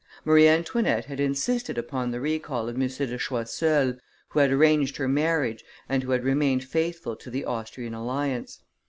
Marie 0.25 0.47
Antoinette 0.47 1.05
had 1.05 1.19
insisted 1.19 1.77
upon 1.77 2.09
the 2.09 2.19
recall 2.19 2.67
of 2.67 2.73
M. 2.75 2.87
de 2.87 3.17
Choiseul, 3.19 3.97
who 4.29 4.39
had 4.39 4.49
arranged 4.49 4.97
her 4.97 5.07
marriage 5.07 5.63
and 5.87 6.01
who 6.01 6.09
had 6.09 6.23
remained 6.23 6.63
faithful 6.63 7.15
to 7.15 7.29
the 7.29 7.45
Austrian 7.45 7.93
alliance. 7.93 8.63